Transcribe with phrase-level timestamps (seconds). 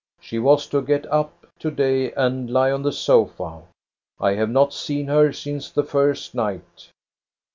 [0.19, 3.61] She was to get up to day and lie on the sofa.
[4.19, 6.89] I have not seen her since the first night."